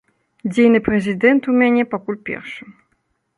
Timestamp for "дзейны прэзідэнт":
0.53-1.43